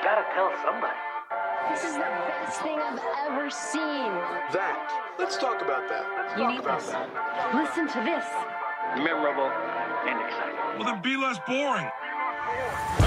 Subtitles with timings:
[0.00, 0.96] I gotta tell somebody.
[1.68, 4.08] This is the best thing I've ever seen.
[4.50, 5.12] That.
[5.18, 6.06] Let's talk about that.
[6.16, 6.88] Let's You talk need about this.
[6.88, 7.54] that.
[7.54, 8.24] Listen to this.
[8.96, 9.52] Memorable
[10.08, 10.56] and exciting.
[10.78, 11.86] Well, then be less boring.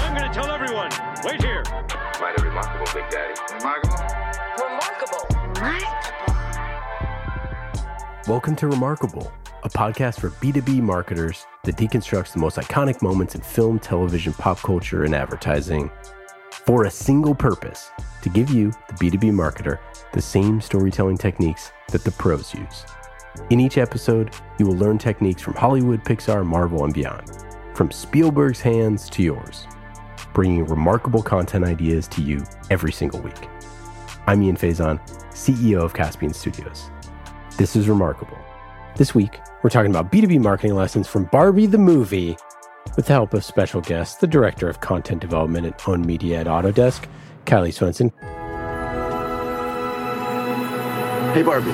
[0.06, 0.90] I'm gonna tell everyone.
[1.24, 1.64] Wait here.
[2.20, 3.34] Mighty remarkable, Big Daddy.
[3.58, 3.98] Remarkable.
[4.62, 5.26] Remarkable?
[8.28, 9.32] Welcome to Remarkable,
[9.64, 14.58] a podcast for B2B marketers that deconstructs the most iconic moments in film, television, pop
[14.58, 15.90] culture, and advertising
[16.66, 17.90] for a single purpose
[18.22, 19.78] to give you, the B2B marketer,
[20.12, 22.86] the same storytelling techniques that the pros use.
[23.50, 27.30] In each episode, you will learn techniques from Hollywood, Pixar, Marvel, and beyond,
[27.74, 29.66] from Spielberg's hands to yours,
[30.32, 33.48] bringing remarkable content ideas to you every single week.
[34.26, 34.98] I'm Ian Faison,
[35.32, 36.90] CEO of Caspian Studios.
[37.58, 38.38] This is Remarkable.
[38.96, 42.38] This week, we're talking about B2B marketing lessons from Barbie the movie
[42.96, 46.46] with the help of special guests, the Director of Content Development at Owned Media at
[46.46, 47.06] Autodesk,
[47.46, 48.10] Kylee Swenson.
[51.34, 51.72] Hey, Barbie.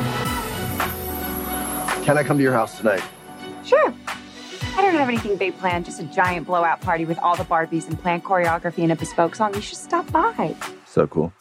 [2.05, 3.03] Can I come to your house tonight?
[3.65, 3.95] Sure.
[4.77, 7.87] I don't have anything big planned, just a giant blowout party with all the Barbies
[7.89, 9.55] and planned choreography and a bespoke song.
[9.55, 10.57] You should stop by.
[10.87, 11.33] So cool.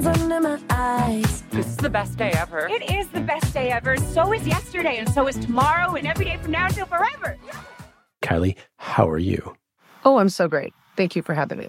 [0.00, 1.42] You can find me under diamonds under my eyes.
[1.50, 2.68] This is the best day ever.
[2.68, 3.98] It is the best day ever.
[3.98, 7.36] So is yesterday, and so is tomorrow, and every day from now until forever.
[8.22, 9.54] Kylee, how are you?
[10.06, 10.72] Oh, I'm so great.
[10.96, 11.68] Thank you for having me.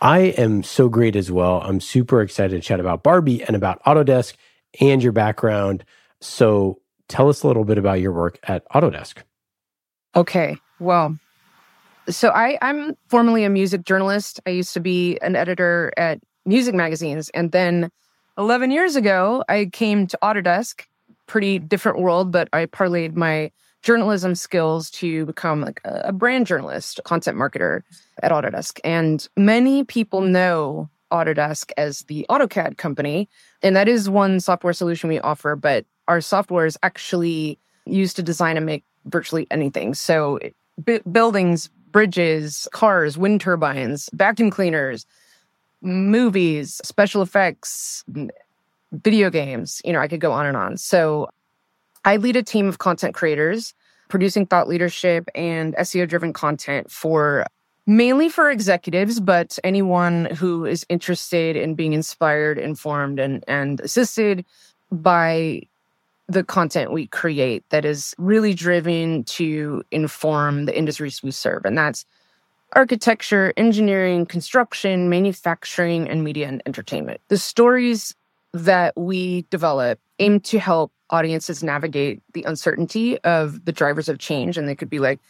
[0.00, 1.60] I am so great as well.
[1.60, 4.34] I'm super excited to chat about Barbie and about Autodesk
[4.80, 5.84] and your background.
[6.22, 9.18] So tell us a little bit about your work at Autodesk.
[10.16, 10.56] Okay.
[10.80, 11.18] Well,
[12.08, 14.40] so I, I'm formerly a music journalist.
[14.46, 17.28] I used to be an editor at music magazines.
[17.30, 17.90] And then
[18.38, 20.82] 11 years ago, I came to Autodesk,
[21.26, 27.00] pretty different world, but I parlayed my journalism skills to become like a, brand journalist,
[27.04, 27.82] content marketer
[28.22, 28.80] at Autodesk.
[28.82, 33.28] And many people know Autodesk as the AutoCAD company.
[33.62, 38.22] And that is one software solution we offer, but our software is actually used to
[38.22, 39.94] design and make virtually anything.
[39.94, 40.38] So
[40.78, 45.06] bu- buildings, bridges, cars, wind turbines, vacuum cleaners,
[45.82, 48.04] movies, special effects,
[48.92, 50.76] video games, you know, I could go on and on.
[50.76, 51.28] So
[52.04, 53.74] I lead a team of content creators
[54.08, 57.44] producing thought leadership and SEO driven content for
[57.86, 64.44] mainly for executives, but anyone who is interested in being inspired, informed, and, and assisted
[64.90, 65.62] by
[66.28, 71.64] the content we create that is really driven to inform the industries we serve.
[71.64, 72.04] And that's
[72.72, 77.20] architecture, engineering, construction, manufacturing, and media and entertainment.
[77.28, 78.14] The stories
[78.52, 84.56] that we develop aim to help audiences navigate the uncertainty of the drivers of change.
[84.58, 85.20] And they could be like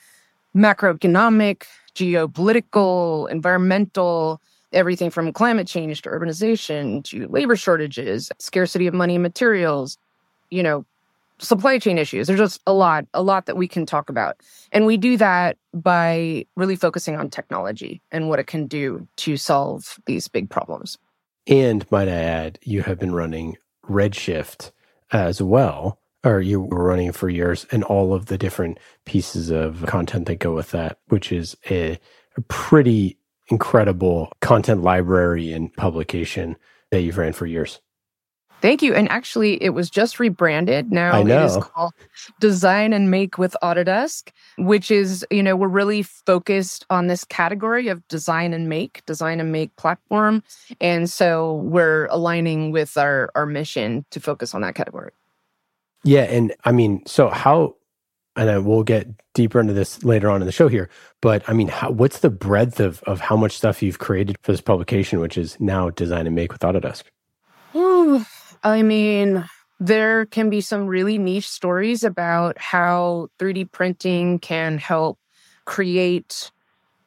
[0.55, 4.41] macroeconomic, geopolitical, environmental,
[4.73, 9.99] everything from climate change to urbanization to labor shortages, scarcity of money and materials,
[10.51, 10.85] you know,
[11.41, 12.27] supply chain issues.
[12.27, 14.37] There's just a lot, a lot that we can talk about.
[14.73, 19.37] And we do that by really focusing on technology and what it can do to
[19.37, 20.99] solve these big problems.
[21.47, 23.57] And might I add, you have been running
[23.89, 24.73] Redshift
[25.11, 29.87] as well, or you were running for years, and all of the different pieces of
[29.87, 31.99] content that go with that, which is a,
[32.37, 36.57] a pretty incredible content library and publication
[36.91, 37.81] that you've ran for years.
[38.61, 38.93] Thank you.
[38.95, 40.91] And actually, it was just rebranded.
[40.91, 41.93] Now I it is called
[42.41, 47.87] Design and Make with Autodesk, which is, you know, we're really focused on this category
[47.89, 50.43] of design and make, design and make platform.
[50.81, 55.13] And so we're aligning with our, our mission to focus on that category.
[56.05, 57.77] Yeah, and I mean, so how?
[58.37, 60.89] And I will get deeper into this later on in the show here.
[61.21, 64.53] But I mean, how, what's the breadth of of how much stuff you've created for
[64.53, 67.03] this publication, which is now Design and Make with Autodesk?
[67.75, 68.25] Ooh,
[68.65, 69.45] I mean,
[69.81, 75.19] there can be some really niche stories about how 3D printing can help
[75.65, 76.51] create,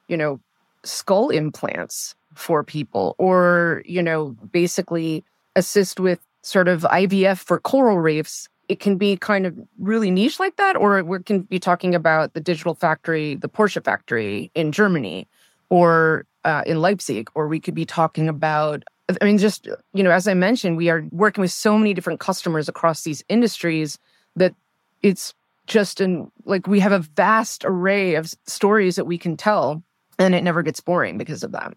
[0.07, 0.39] you know,
[0.83, 5.23] skull implants for people or, you know, basically
[5.55, 8.47] assist with sort of IVF for coral reefs.
[8.69, 12.33] It can be kind of really niche like that, or we can be talking about
[12.33, 15.27] the digital factory, the Porsche factory in Germany
[15.69, 20.11] or uh, in Leipzig, or we could be talking about I mean, just, you know,
[20.11, 23.97] as I mentioned, we are working with so many different customers across these industries
[24.35, 24.55] that
[25.01, 25.33] it's
[25.67, 29.83] just an like we have a vast array of stories that we can tell,
[30.17, 31.73] and it never gets boring because of that.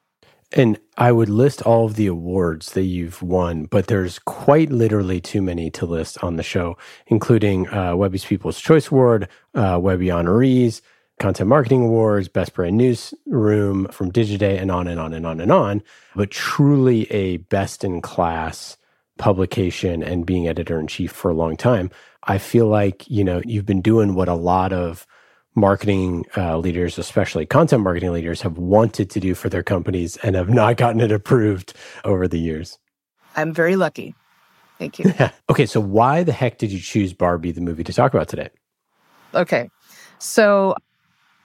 [0.52, 5.20] And I would list all of the awards that you've won, but there's quite literally
[5.20, 6.76] too many to list on the show,
[7.08, 10.80] including uh, Webby's People's Choice Award, uh, Webby honorees,
[11.20, 15.52] Content Marketing Awards, Best Brand Newsroom from Digiday, and on and on and on and
[15.52, 15.82] on.
[16.16, 18.76] But truly a best in class
[19.16, 21.90] publication and being editor in chief for a long time.
[22.24, 25.06] I feel like, you know, you've been doing what a lot of
[25.54, 30.34] marketing uh, leaders, especially content marketing leaders, have wanted to do for their companies and
[30.34, 31.74] have not gotten it approved
[32.04, 32.78] over the years.
[33.36, 34.14] I'm very lucky.
[34.78, 35.12] Thank you.
[35.50, 38.48] okay, so why the heck did you choose Barbie the movie to talk about today?
[39.32, 39.68] Okay.
[40.18, 40.74] So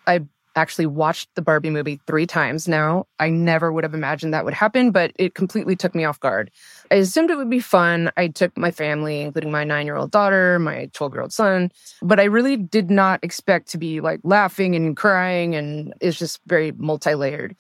[0.10, 0.22] I
[0.56, 3.06] actually watched the Barbie movie three times now.
[3.20, 6.50] I never would have imagined that would happen, but it completely took me off guard.
[6.92, 8.12] I assumed it would be fun.
[8.18, 11.72] I took my family, including my nine year old daughter, my 12 year old son,
[12.02, 16.42] but I really did not expect to be like laughing and crying, and it's just
[16.48, 17.56] very multi layered.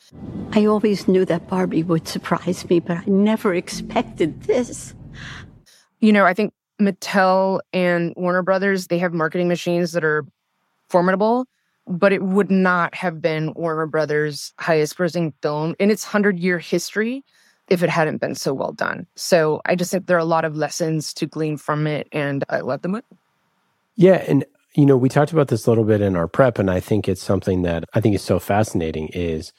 [0.54, 4.96] I always knew that Barbie would surprise me, but I never expected this.
[6.00, 10.26] You know, I think Mattel and Warner Brothers, they have marketing machines that are
[10.90, 11.46] formidable
[11.90, 16.60] but it would not have been Warner Brothers' highest grossing film in its 100 year
[16.60, 17.26] history
[17.68, 19.08] if it hadn't been so well done.
[19.16, 22.44] So I just think there are a lot of lessons to glean from it, and
[22.50, 23.06] I love the movie.
[23.96, 24.24] Yeah.
[24.28, 24.46] And,
[24.76, 27.10] you know, we talked about this a little bit in our prep, and I think
[27.10, 29.52] it's something that I think is so fascinating is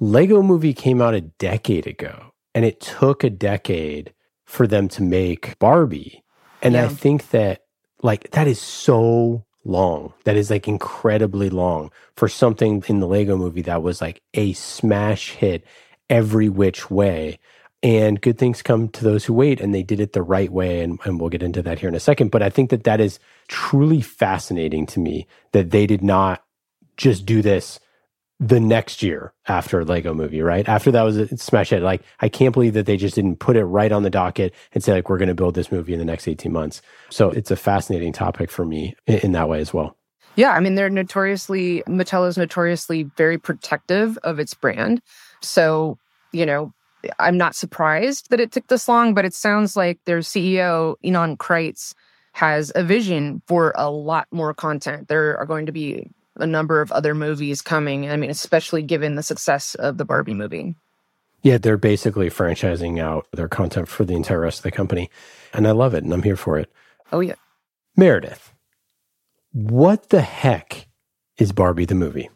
[0.00, 4.12] Lego movie came out a decade ago, and it took a decade
[4.44, 6.24] for them to make Barbie.
[6.62, 6.84] And yeah.
[6.84, 7.62] I think that,
[8.02, 10.12] like, that is so long.
[10.24, 14.52] That is like incredibly long for something in the Lego movie that was like a
[14.54, 15.64] smash hit
[16.08, 17.38] every which way.
[17.82, 20.82] And good things come to those who wait, and they did it the right way.
[20.82, 22.30] And, and we'll get into that here in a second.
[22.30, 23.18] But I think that that is
[23.48, 26.44] truly fascinating to me that they did not
[26.98, 27.80] just do this
[28.42, 30.66] the next year after Lego movie, right?
[30.66, 31.82] After that was a smash hit.
[31.82, 34.82] Like, I can't believe that they just didn't put it right on the docket and
[34.82, 36.80] say, like, we're going to build this movie in the next 18 months.
[37.10, 39.94] So it's a fascinating topic for me in, in that way as well.
[40.36, 40.52] Yeah.
[40.52, 45.02] I mean, they're notoriously, Mattel is notoriously very protective of its brand.
[45.42, 45.98] So,
[46.32, 46.72] you know,
[47.18, 51.36] I'm not surprised that it took this long, but it sounds like their CEO, Ynon
[51.36, 51.94] Kreiz,
[52.32, 55.08] has a vision for a lot more content.
[55.08, 58.10] There are going to be a number of other movies coming.
[58.10, 60.76] I mean, especially given the success of the Barbie movie.
[61.42, 65.10] Yeah, they're basically franchising out their content for the entire rest of the company.
[65.52, 66.70] And I love it and I'm here for it.
[67.12, 67.34] Oh, yeah.
[67.96, 68.52] Meredith,
[69.52, 70.86] what the heck
[71.38, 72.30] is Barbie the movie?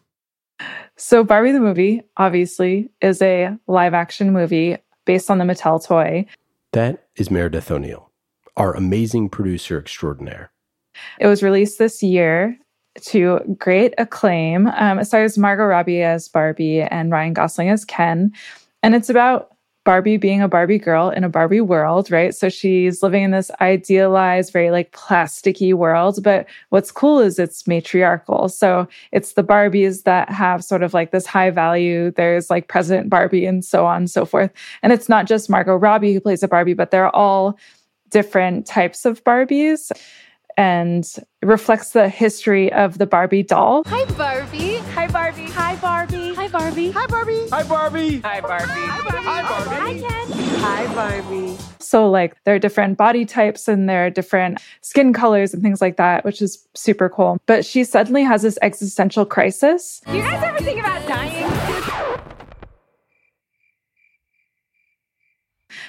[0.97, 6.27] So, Barbie the movie, obviously, is a live action movie based on the Mattel toy.
[6.73, 8.11] That is Meredith O'Neill,
[8.57, 10.51] our amazing producer extraordinaire.
[11.19, 12.59] It was released this year
[13.03, 14.69] to great acclaim.
[14.69, 18.33] Um, it stars Margot Robbie as Barbie and Ryan Gosling as Ken.
[18.83, 19.55] And it's about
[19.85, 22.35] Barbie being a Barbie girl in a Barbie world, right?
[22.35, 26.23] So she's living in this idealized, very like plasticky world.
[26.23, 28.49] But what's cool is it's matriarchal.
[28.49, 32.11] So it's the Barbies that have sort of like this high value.
[32.13, 34.51] There's like President Barbie and so on and so forth.
[34.83, 37.59] And it's not just Margot Robbie who plays a Barbie, but they're all
[38.09, 39.91] different types of Barbies
[40.57, 41.07] and
[41.43, 43.83] reflects the history of the Barbie doll.
[43.87, 44.77] Hi, Barbie.
[44.77, 45.45] Hi, Barbie.
[45.47, 46.35] Hi, Barbie.
[46.35, 46.91] Hi, Barbie.
[46.91, 47.49] Hi, Barbie.
[47.51, 48.21] Hi, Barbie.
[48.21, 48.67] Hi, Barbie.
[48.75, 49.25] Hi, Barbie.
[49.25, 50.03] Hi, Barbie.
[50.03, 50.33] Hi, Ken.
[50.61, 51.57] Hi, Barbie.
[51.79, 55.81] So, like, there are different body types and there are different skin colors and things
[55.81, 57.39] like that, which is super cool.
[57.47, 60.01] But she suddenly has this existential crisis.
[60.07, 61.44] Do you guys ever think about dying?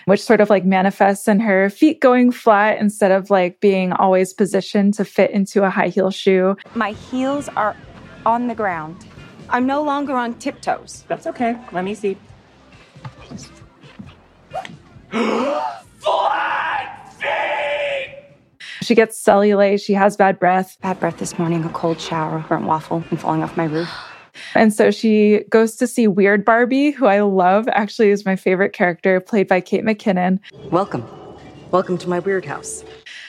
[0.06, 4.34] Which sort of like manifests in her feet going flat instead of like being always
[4.34, 6.56] positioned to fit into a high heel shoe.
[6.74, 7.76] My heels are
[8.26, 9.06] on the ground.
[9.50, 11.04] I'm no longer on tiptoes.
[11.08, 11.58] That's okay.
[11.72, 12.18] Let me see.
[16.00, 18.16] Flat feet!
[18.82, 19.84] She gets cellulite.
[19.84, 20.78] She has bad breath.
[20.82, 23.90] Bad breath this morning, a cold shower, burnt waffle, and falling off my roof.
[24.54, 28.74] And so she goes to see Weird Barbie, who I love, actually is my favorite
[28.74, 30.40] character, played by Kate McKinnon.
[30.72, 31.06] Welcome.
[31.72, 32.84] Welcome to my weird house.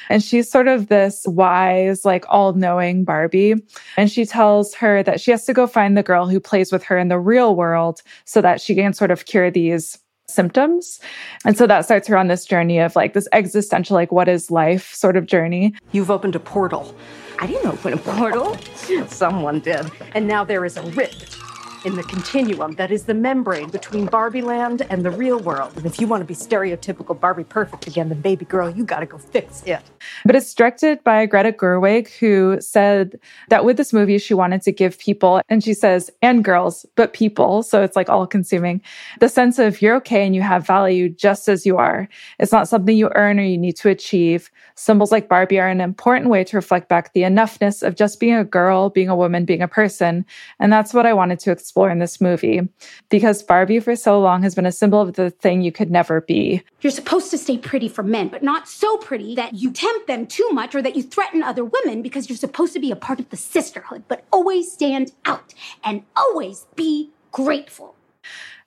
[0.08, 3.54] And she's sort of this wise, like all knowing Barbie.
[3.96, 6.84] And she tells her that she has to go find the girl who plays with
[6.84, 9.98] her in the real world so that she can sort of cure these
[10.28, 11.00] symptoms.
[11.44, 14.50] And so that starts her on this journey of like this existential, like, what is
[14.50, 15.74] life sort of journey.
[15.92, 16.94] You've opened a portal
[17.38, 18.56] I didn't open a portal.
[19.08, 19.90] Someone did.
[20.14, 21.38] And now there is a rift
[21.86, 25.72] in the continuum that is the membrane between Barbie land and the real world.
[25.76, 29.00] And if you want to be stereotypical Barbie perfect again, then baby girl, you got
[29.00, 29.82] to go fix it.
[30.24, 34.72] But it's directed by Greta Gerwig, who said that with this movie, she wanted to
[34.72, 37.62] give people, and she says, and girls, but people.
[37.62, 38.82] So it's like all consuming,
[39.20, 42.08] the sense of you're okay and you have value just as you are.
[42.40, 44.50] It's not something you earn or you need to achieve.
[44.74, 48.34] Symbols like Barbie are an important way to reflect back the enoughness of just being
[48.34, 50.26] a girl, being a woman, being a person.
[50.58, 52.66] And that's what I wanted to explore in this movie.
[53.08, 56.22] Because Barbie for so long has been a symbol of the thing you could never
[56.22, 56.62] be.
[56.80, 60.26] You're supposed to stay pretty for men, but not so pretty that you tempt them
[60.26, 63.20] too much or that you threaten other women because you're supposed to be a part
[63.20, 65.54] of the sisterhood, but always stand out
[65.84, 67.94] and always be grateful.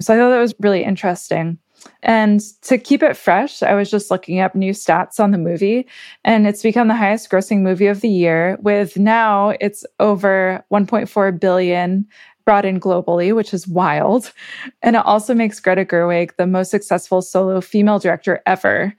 [0.01, 1.57] So I thought that was really interesting.
[2.03, 5.87] And to keep it fresh, I was just looking up new stats on the movie,
[6.23, 11.39] and it's become the highest grossing movie of the year, with now it's over 1.4
[11.39, 12.05] billion
[12.49, 14.33] brought in globally, which is wild.
[14.81, 18.91] And it also makes Greta Gerwig the most successful solo female director ever.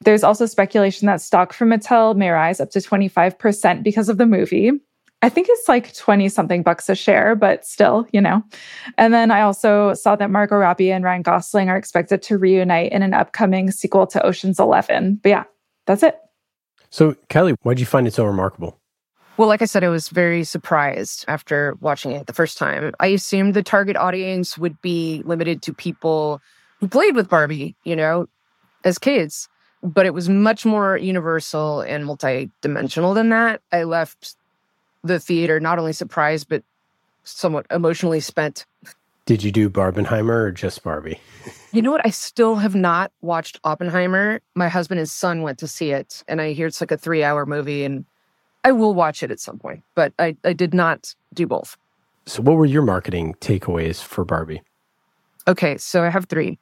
[0.00, 4.26] There's also speculation that stock from Mattel may rise up to 25% because of the
[4.26, 4.72] movie.
[5.22, 8.42] I think it's like 20 something bucks a share, but still, you know.
[8.98, 12.90] And then I also saw that Margot Robbie and Ryan Gosling are expected to reunite
[12.90, 15.20] in an upcoming sequel to Ocean's 11.
[15.22, 15.44] But yeah,
[15.86, 16.18] that's it.
[16.90, 18.80] So, Kelly, why did you find it so remarkable?
[19.40, 22.92] Well, like I said, I was very surprised after watching it the first time.
[23.00, 26.42] I assumed the target audience would be limited to people
[26.78, 28.28] who played with Barbie, you know,
[28.84, 29.48] as kids,
[29.82, 33.62] but it was much more universal and multidimensional than that.
[33.72, 34.36] I left
[35.04, 36.62] the theater not only surprised, but
[37.24, 38.66] somewhat emotionally spent.
[39.24, 41.18] Did you do Barbenheimer or just Barbie?
[41.72, 42.04] You know what?
[42.04, 44.42] I still have not watched Oppenheimer.
[44.54, 47.24] My husband and son went to see it, and I hear it's like a three
[47.24, 48.04] hour movie, and
[48.64, 51.76] I will watch it at some point, but I, I did not do both.
[52.26, 54.62] So, what were your marketing takeaways for Barbie?
[55.48, 56.58] Okay, so I have three.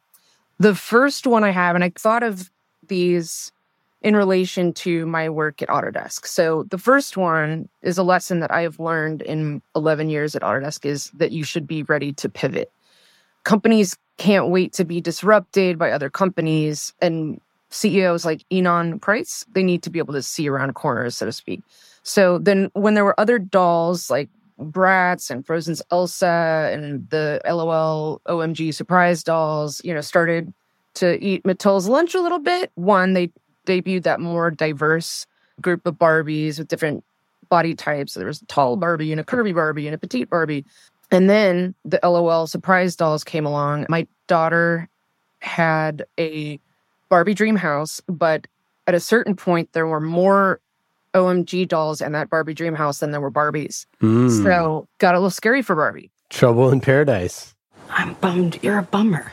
[0.58, 2.50] The first one I have, and I thought of
[2.86, 3.52] these
[4.00, 6.26] in relation to my work at Autodesk.
[6.26, 10.42] So the first one is a lesson that I have learned in 11 years at
[10.42, 12.70] Autodesk is that you should be ready to pivot.
[13.44, 19.62] Companies can't wait to be disrupted by other companies and CEOs like Ynon Kreiz, they
[19.62, 21.62] need to be able to see around corners, so to speak.
[22.02, 28.20] So then when there were other dolls like Bratz and Frozen's Elsa and the LOL
[28.26, 30.52] OMG surprise dolls, you know, started
[30.94, 32.72] to eat Mattel's lunch a little bit.
[32.74, 33.30] One, they
[33.66, 35.26] debuted that more diverse
[35.60, 37.04] group of Barbies with different
[37.48, 38.14] body types.
[38.14, 40.64] There was a tall Barbie and a curvy Barbie and a petite Barbie.
[41.10, 43.86] And then the LOL surprise dolls came along.
[43.88, 44.88] My daughter
[45.40, 46.60] had a
[47.08, 48.46] Barbie dream house, but
[48.86, 50.60] at a certain point, there were more
[51.14, 53.86] OMG dolls in that Barbie dream house than there were Barbies.
[54.02, 54.42] Mm.
[54.42, 56.10] So got a little scary for Barbie.
[56.30, 57.54] Trouble in paradise.
[57.90, 58.58] I'm bummed.
[58.62, 59.32] You're a bummer.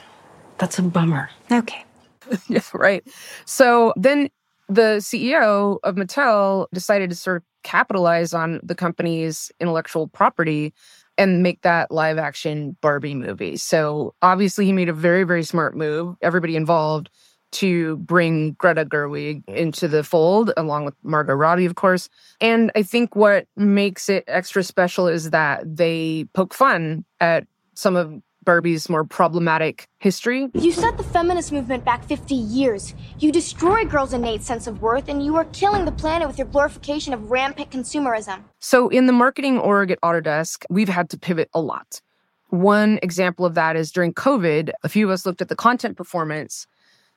[0.58, 1.30] That's a bummer.
[1.52, 1.84] Okay.
[2.48, 3.06] yeah, right.
[3.46, 4.30] So then
[4.70, 10.74] the CEO of Mattel decided to sort of capitalize on the company's intellectual property
[11.18, 13.58] and make that live action Barbie movie.
[13.58, 16.16] So obviously, he made a very, very smart move.
[16.22, 17.10] Everybody involved
[17.52, 19.56] to bring Greta Gerwig mm.
[19.56, 22.10] into the fold, along with Margot Robbie, of course.
[22.42, 27.96] And I think what makes it extra special is that they poke fun at some
[27.96, 30.50] of Barbie's more problematic history.
[30.54, 32.94] You set the feminist movement back 50 years.
[33.20, 36.48] You destroy girls' innate sense of worth, and you are killing the planet with your
[36.48, 38.44] glorification of rampant consumerism.
[38.60, 42.02] So, in the marketing org at Autodesk, we've had to pivot a lot.
[42.50, 45.98] One example of that is during COVID, a few of us looked at the content
[45.98, 46.68] performance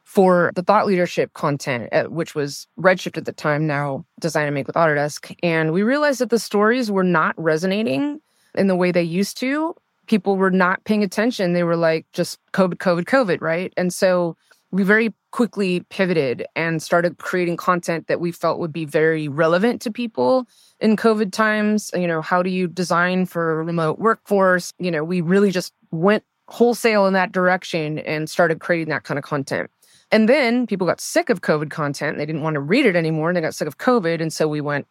[0.08, 4.54] for the thought leadership content, uh, which was Redshift at the time, now Design and
[4.54, 5.36] Make with Autodesk.
[5.42, 8.18] And we realized that the stories were not resonating
[8.54, 9.74] in the way they used to.
[10.06, 11.52] People were not paying attention.
[11.52, 13.70] They were like, just COVID, COVID, COVID, right?
[13.76, 14.34] And so
[14.70, 19.82] we very quickly pivoted and started creating content that we felt would be very relevant
[19.82, 20.48] to people
[20.80, 21.90] in COVID times.
[21.92, 24.72] You know, how do you design for a remote workforce?
[24.78, 29.18] You know, we really just went wholesale in that direction and started creating that kind
[29.18, 29.70] of content.
[30.10, 32.18] And then people got sick of COVID content.
[32.18, 34.20] They didn't want to read it anymore and they got sick of COVID.
[34.20, 34.86] And so we went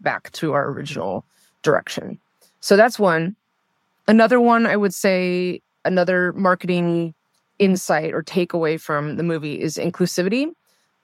[0.00, 1.24] back to our original
[1.62, 2.18] direction.
[2.60, 3.36] So that's one.
[4.06, 7.14] Another one, I would say, another marketing
[7.58, 10.52] insight or takeaway from the movie is inclusivity.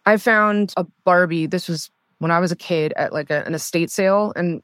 [0.06, 3.54] I found a Barbie, this was when I was a kid at like a, an
[3.54, 4.62] estate sale, and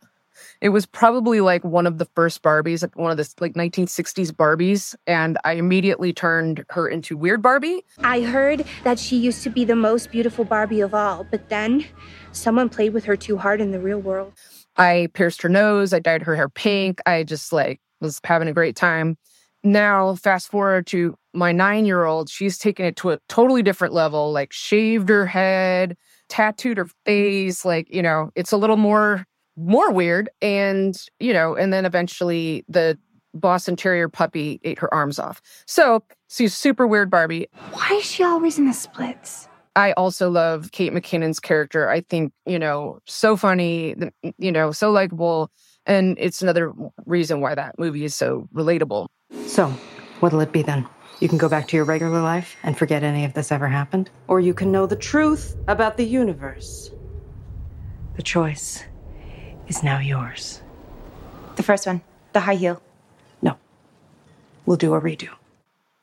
[0.61, 4.33] it was probably like one of the first Barbies, like one of the like 1960s
[4.33, 7.85] Barbies, and I immediately turned her into Weird Barbie.
[8.03, 11.85] I heard that she used to be the most beautiful Barbie of all, but then
[12.33, 14.33] someone played with her too hard in the real world.
[14.77, 18.53] I pierced her nose, I dyed her hair pink, I just like was having a
[18.53, 19.17] great time.
[19.63, 23.95] now fast forward to my nine year old, she's taken it to a totally different
[23.95, 25.97] level, like shaved her head,
[26.29, 29.27] tattooed her face, like, you know, it's a little more
[29.61, 30.31] more weird.
[30.40, 32.99] And, you know, and then eventually the
[33.35, 35.40] Boston Terrier puppy ate her arms off.
[35.67, 37.49] So she's super weird Barbie.
[37.73, 39.49] Why is she always in the splits?
[39.76, 41.88] I also love Kate McKinnon's character.
[41.88, 43.95] I think, you know, so funny,
[44.38, 45.50] you know, so likable.
[45.87, 46.73] And it's another
[47.07, 49.07] reason why that movie is so relatable.
[49.47, 49.69] So,
[50.19, 50.87] what'll it be then?
[51.21, 54.11] You can go back to your regular life and forget any of this ever happened,
[54.26, 56.90] or you can know the truth about the universe.
[58.17, 58.85] The choice
[59.71, 60.61] is now yours.
[61.55, 62.83] The first one, the high heel.
[63.41, 63.57] No.
[64.67, 65.29] We'll do a redo.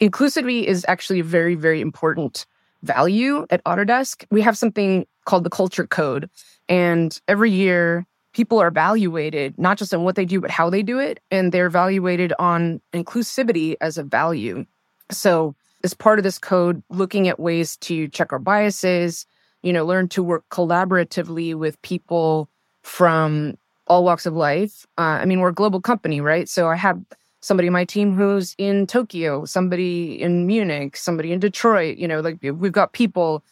[0.02, 2.46] Inclusivity is actually a very, very important
[2.82, 4.26] value at Autodesk.
[4.32, 6.30] We have something called the culture code.
[6.70, 10.82] And every year, people are evaluated not just on what they do, but how they
[10.82, 11.20] do it.
[11.30, 14.66] And they're evaluated on inclusivity as a value.
[15.12, 19.26] So, as part of this code, looking at ways to check our biases,
[19.62, 22.50] you know, learn to work collaboratively with people
[22.88, 24.88] from all walks of life.
[24.98, 26.48] Uh, I mean, we're a global company, right?
[26.48, 27.00] So I have
[27.42, 31.98] somebody on my team who's in Tokyo, somebody in Munich, somebody in Detroit.
[31.98, 33.44] You know, like we've got people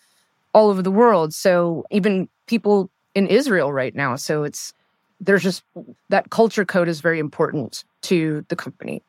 [0.54, 1.34] all over the world.
[1.34, 4.16] So even people in Israel right now.
[4.16, 4.74] So it's
[5.20, 5.64] there's just
[6.10, 9.02] that culture code is very important to the company.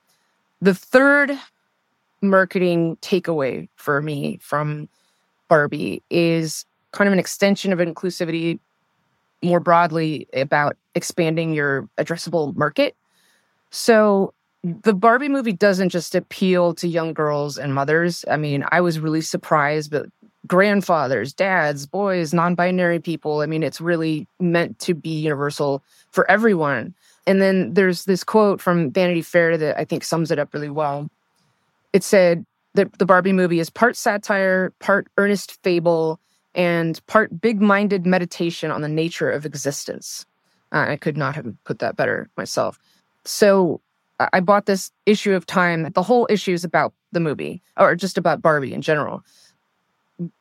[0.61, 1.38] The third
[2.21, 4.88] marketing takeaway for me from
[5.49, 8.59] Barbie is kind of an extension of inclusivity
[9.42, 12.96] more broadly about expanding your addressable market.
[13.70, 18.24] So the Barbie movie doesn't just appeal to young girls and mothers.
[18.30, 20.06] I mean, I was really surprised, but
[20.46, 23.40] grandfathers, dads, boys, non binary people.
[23.40, 26.94] I mean, it's really meant to be universal for everyone.
[27.26, 30.70] And then there's this quote from Vanity Fair that I think sums it up really
[30.70, 31.08] well.
[31.92, 36.20] It said that the Barbie movie is part satire, part earnest fable,
[36.56, 40.26] and part big minded meditation on the nature of existence.
[40.72, 42.78] Uh, I could not have put that better myself.
[43.25, 43.80] So
[44.18, 45.90] I bought this issue of Time.
[45.92, 49.22] The whole issue is about the movie, or just about Barbie in general.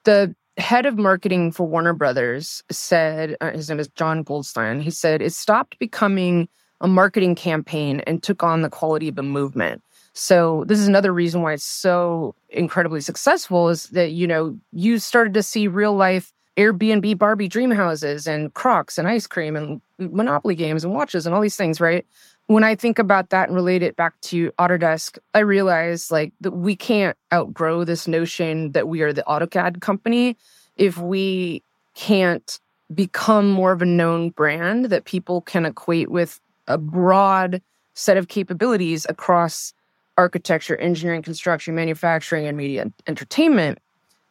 [0.06, 4.90] The head of marketing for Warner Brothers said, uh, his name is Josh Goldstine, he
[4.90, 6.48] said, it stopped becoming
[6.80, 9.82] a marketing campaign and took on the quality of a movement.
[10.16, 14.98] So this is another reason why it's so incredibly successful is that, you know, you
[14.98, 19.82] started to see real life Airbnb Barbie dream houses and Crocs and ice cream and
[20.00, 22.06] Monopoly games and watches and all these things, right?
[22.48, 26.52] When I think about that and relate it back to Autodesk, I realize like that
[26.52, 30.38] we can't outgrow this notion that we are the AutoCAD company
[30.78, 31.62] if we
[31.94, 32.58] can't
[32.94, 37.62] become more of a known brand that people can equate with a broad
[37.96, 39.74] set of capabilities across
[40.18, 43.80] architecture, engineering, construction, manufacturing, and media entertainment.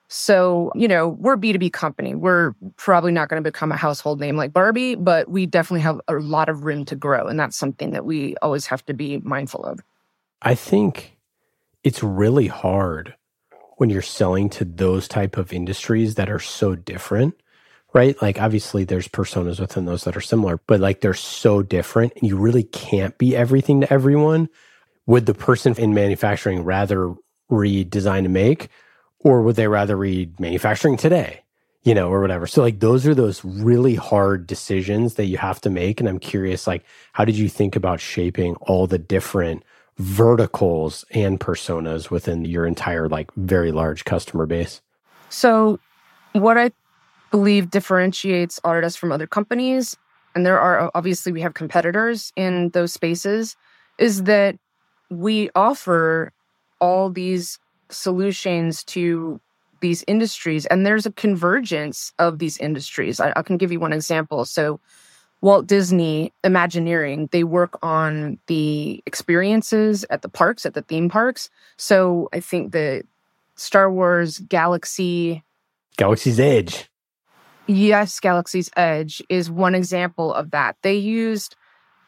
[0.09, 2.14] So, you know, we're a B2B company.
[2.14, 6.01] We're probably not going to become a household name like Barbie, but we definitely have
[6.09, 7.27] a lot of room to grow.
[7.27, 9.81] And that's something that we always have to be mindful of.
[10.42, 11.16] I think
[11.83, 13.14] it's really hard
[13.77, 17.35] when you're selling to those type of industries that are so different
[17.92, 22.12] right like obviously there's personas within those that are similar but like they're so different
[22.16, 24.49] and you really can't be everything to everyone
[25.07, 27.14] would the person in manufacturing rather
[27.49, 28.69] read Design and Make
[29.21, 31.45] or would they rather read manufacturing today
[31.85, 32.47] you know or whatever?
[32.47, 36.19] So like those are those really hard decisions that you have to make and i'm
[36.19, 39.62] curious like how did you think about shaping all the different
[39.99, 44.81] verticals and personas within your entire like very large customer base?
[45.29, 45.79] So
[46.33, 46.73] what i
[47.31, 49.97] believe differentiates autodesk from other companies
[50.35, 53.57] and there are obviously we have competitors in those spaces
[53.99, 54.57] is that
[55.11, 56.33] we offer
[56.81, 57.59] all these
[57.90, 59.40] solutions to
[59.81, 63.21] these industries and there's a convergence of these industries.
[63.21, 64.45] I, I, can give you one example.
[64.45, 64.81] So
[65.43, 71.51] walt disney imagineering they work on the experiences at the parks at the theme parks.
[71.77, 73.03] So i think the
[73.55, 75.43] star wars galaxy
[75.99, 76.88] galaxy's edge.
[77.67, 80.77] Yes galaxy's edge is one example of that.
[80.81, 81.57] They used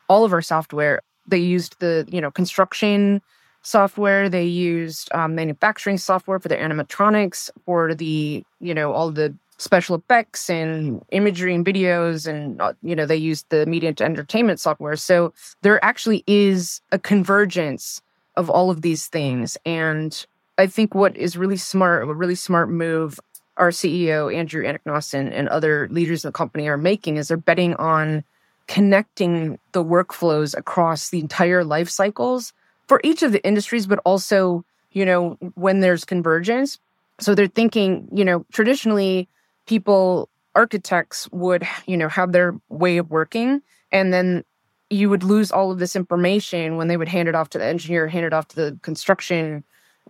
[0.09, 3.23] all of our software they used the you know construction
[3.62, 4.29] software.
[4.29, 9.97] They used um, manufacturing software for their animatronics for the you know all the special
[9.97, 14.61] effects and imagery and videos and uh, you know they used the media to entertainment
[14.61, 14.97] software.
[14.97, 18.03] So there actually is a convergence
[18.37, 19.57] of all of these things.
[19.65, 20.27] And
[20.59, 23.21] i think what is really smart a really smart move
[23.57, 27.75] our ceo andrew Anagnost and other leaders in the company are making is they're betting
[27.75, 28.25] on
[28.69, 32.53] connecting the workflows across the entire life cycles
[32.89, 36.79] for each of the industries, but also, you know, when there's convergence.
[37.21, 39.29] So they're thinking, you know, traditionally
[39.67, 44.45] people, architects would, you know, have their way of working and then
[44.89, 47.65] you would lose all of this information when they would hand it off to the
[47.65, 49.65] engineer, hand it off to the construction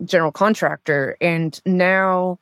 [0.05, 1.17] general contractor.
[1.21, 2.39] And now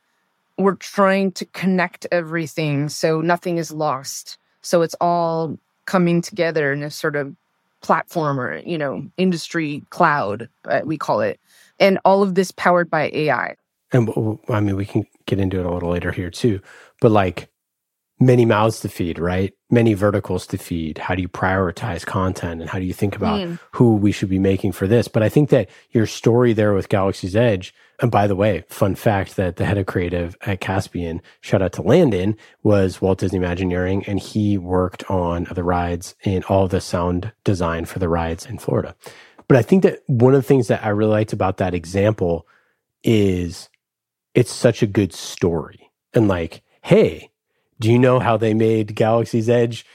[0.57, 4.37] we're trying to connect everything so nothing is lost.
[4.61, 7.35] So it's all coming together in a sort of
[7.81, 11.39] platform or, you know, industry cloud, uh, we call it.
[11.79, 13.55] And all of this powered by AI.
[13.91, 14.09] And
[14.49, 16.59] I mean, we can get into it a little later here too.
[17.01, 17.49] But like,
[18.19, 19.53] many mouths to feed, right?
[19.69, 20.97] Many verticals to feed.
[20.97, 23.59] How do you prioritize content and how do you think about mm.
[23.73, 25.07] who we should be making for this?
[25.07, 28.95] But I think that your story there with Galaxy's Edge, and by the way, fun
[28.95, 33.37] fact that the head of creative at Caspian, shout out to Landon, was Walt Disney
[33.37, 38.45] Imagineering, and he worked on the rides and all the sound design for the rides
[38.45, 38.95] in Florida.
[39.47, 42.47] But I think that one of the things that I really liked about that example
[43.03, 43.69] is
[44.33, 45.91] it's such a good story.
[46.13, 47.29] And like, hey,
[47.79, 49.85] do you know how they made Galaxy's Edge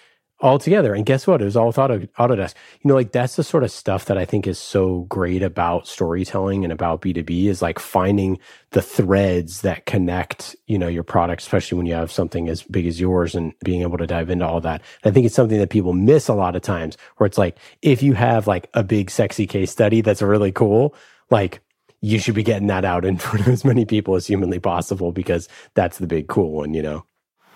[0.40, 0.94] all together?
[0.94, 1.40] And guess what?
[1.40, 2.54] It was all with Auto, Autodesk.
[2.82, 5.86] You know, like that's the sort of stuff that I think is so great about
[5.86, 8.38] storytelling and about B2B is like finding
[8.70, 12.86] the threads that connect, you know, your product, especially when you have something as big
[12.86, 14.82] as yours and being able to dive into all that.
[15.04, 18.02] I think it's something that people miss a lot of times where it's like, if
[18.02, 20.94] you have like a big, sexy case study that's really cool,
[21.30, 21.60] like
[22.02, 25.12] you should be getting that out in front of as many people as humanly possible
[25.12, 27.04] because that's the big cool one, you know?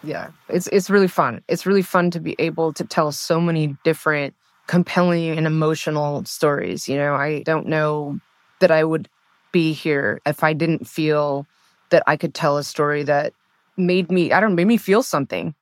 [0.04, 1.42] Yeah it's it's really fun.
[1.48, 4.34] It's really fun to be able to tell so many different
[4.66, 7.14] compelling and emotional stories you know?
[7.14, 8.18] I don't know
[8.60, 9.08] that i would
[9.52, 11.46] be here if i didn't feel
[11.90, 13.32] that i could tell a story that
[13.76, 15.54] made me i don't know made me feel something.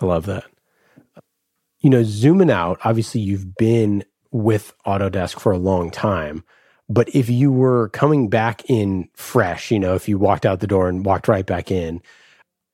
[0.00, 0.44] I love that.
[1.80, 6.44] You know zooming out obviously you've been with autodesk for a long time
[6.88, 10.66] but if you were coming back in fresh you know if you walked out the
[10.66, 12.02] door and walked right back in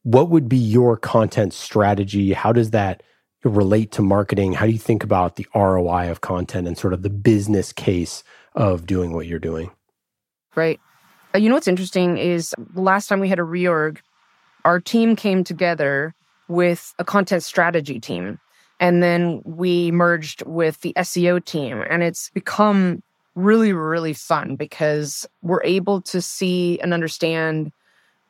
[0.06, 2.32] what would be your content strategy?
[2.32, 3.02] How does that
[3.42, 4.52] relate to marketing?
[4.52, 8.22] How do you think about the ROI of content and sort of the business case
[8.54, 9.72] of doing what you're doing?
[10.54, 10.78] Right.
[11.34, 13.98] Uh, you know what's interesting is last time we had a reorg,
[14.64, 16.14] our team came together
[16.46, 18.38] with a content strategy team.
[18.78, 21.82] And then we merged with the SEO team.
[21.90, 23.02] And it's become
[23.34, 27.72] really, really fun because we're able to see and understand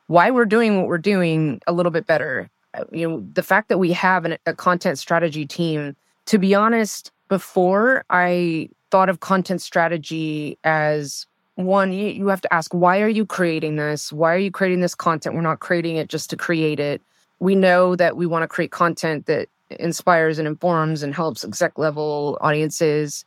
[0.07, 2.49] why we're doing what we're doing a little bit better.
[2.73, 6.55] Uh, you know, the fact that we have an, a content strategy team, to be
[6.55, 13.07] honest, before I thought of content strategy as one, you have to ask, why are
[13.07, 14.13] you creating this?
[14.13, 15.35] Why are you creating this content?
[15.35, 17.01] We're not creating it just to create it.
[17.39, 21.77] We know that we want to create content that inspires and informs and helps exec
[21.77, 23.25] level audiences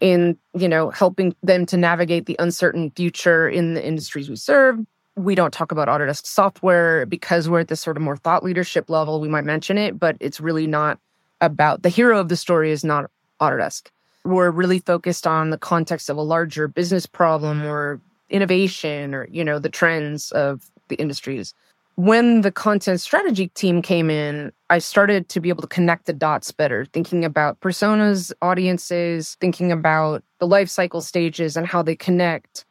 [0.00, 4.78] in, you know, helping them to navigate the uncertain future in the industries we serve
[5.18, 8.88] we don't talk about Autodesk software because we're at this sort of more thought leadership
[8.88, 9.20] level.
[9.20, 10.98] We might mention it, but it's really not
[11.40, 13.88] about the hero of the story is not Autodesk.
[14.24, 18.00] We're really focused on the context of a larger business problem or
[18.30, 21.54] innovation or, you know, the trends of the industries.
[21.96, 26.12] When the content strategy team came in, I started to be able to connect the
[26.12, 31.96] dots better, thinking about personas, audiences, thinking about the life cycle stages and how they
[31.96, 32.64] connect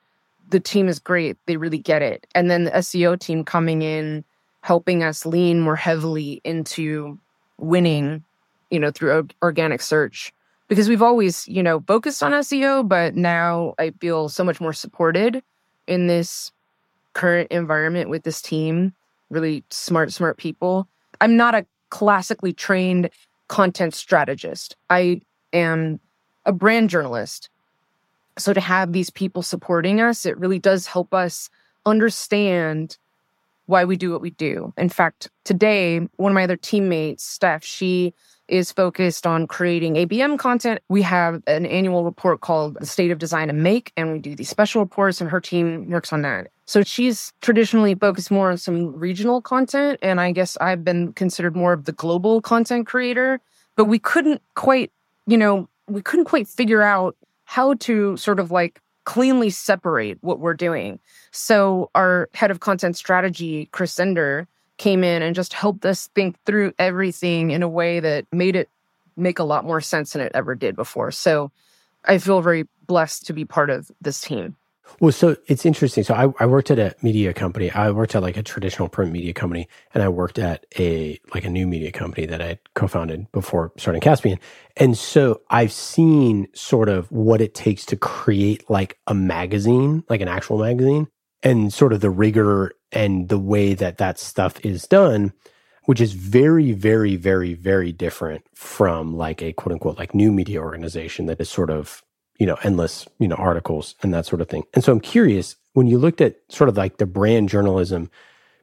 [0.49, 1.37] the team is great.
[1.45, 2.27] They really get it.
[2.33, 4.23] And then the SEO team coming in,
[4.61, 7.17] helping us lean more heavily into
[7.57, 8.23] winning,
[8.69, 10.33] you know, through organic search.
[10.67, 14.73] Because we've always, you know, focused on SEO, but now I feel so much more
[14.73, 15.41] supported
[15.87, 16.51] in this
[17.13, 18.93] current environment with this team.
[19.29, 20.87] Really smart, smart people.
[21.21, 23.09] I'm not a classically trained
[23.47, 24.75] content strategist.
[24.89, 25.21] I
[25.53, 26.01] am
[26.45, 27.49] a brand journalist
[28.37, 31.49] so to have these people supporting us, it really does help us
[31.85, 32.97] understand
[33.65, 34.73] why we do what we do.
[34.77, 38.13] In fact, today, one of my other teammates, Steph, she
[38.47, 40.81] is focused on creating ABM content.
[40.87, 44.35] We have an annual report called The State of Design and Make, and we do
[44.35, 46.47] these special reports, and her team works on that.
[46.65, 51.55] So she's traditionally focused more on some regional content, and I guess I've been considered
[51.55, 53.41] more of the global content creator.
[53.75, 54.91] But we couldn't quite,
[55.27, 57.15] you know, we couldn't quite figure out
[57.47, 60.99] how to sort of like cleanly separate what we're doing.
[61.31, 66.35] So our head of content strategy, Chris Sender, came in and just helped us think
[66.45, 68.69] through everything in a way that made it
[69.15, 71.09] make a lot more sense than it ever did before.
[71.09, 71.49] So
[72.03, 74.57] I feel very blessed to be part of this team.
[74.99, 76.03] Well, so it's interesting.
[76.03, 77.69] So I, I worked at a media company.
[77.71, 81.45] I worked at like a traditional print media company, and I worked at a like
[81.45, 84.39] a new media company that I co-founded before starting Caspian.
[84.75, 90.21] And so I've seen sort of what it takes to create like a magazine, like
[90.21, 91.07] an actual magazine,
[91.43, 95.33] and sort of the rigor and the way that that stuff is done,
[95.85, 100.59] which is very, very, very, very different from like a quote unquote like new media
[100.59, 102.01] organization that is sort of
[102.37, 104.63] you know, endless, you know, articles and that sort of thing.
[104.73, 108.09] And so I'm curious when you looked at sort of like the brand journalism